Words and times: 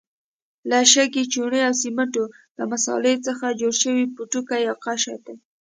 له 0.69 0.77
شګې، 0.93 1.23
چونې 1.33 1.59
او 1.67 1.73
سمنټو 1.81 2.25
له 2.57 2.63
مسالې 2.71 3.15
څخه 3.27 3.57
جوړ 3.59 3.73
پوټکی 4.15 4.59
یا 4.67 4.73
قشر 4.85 5.17
دی. 5.25 5.35